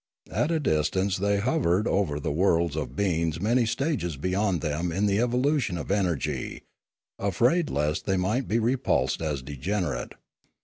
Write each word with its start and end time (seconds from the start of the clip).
At 0.31 0.49
a 0.49 0.59
distance 0.59 1.17
they 1.17 1.37
hovered 1.37 1.87
over 1.87 2.19
the 2.19 2.31
worlds 2.31 2.75
of 2.75 2.95
beings 2.95 3.39
many 3.39 3.67
stages 3.67 4.17
beyond 4.17 4.61
them 4.61 4.91
in 4.91 5.05
the 5.05 5.19
evolution 5.19 5.77
of 5.77 5.91
energy, 5.91 6.63
afraid 7.19 7.69
lest 7.69 8.07
they 8.07 8.17
might 8.17 8.47
be 8.47 8.57
re 8.57 8.77
pulsed 8.77 9.21
as 9.21 9.43
degenerate. 9.43 10.13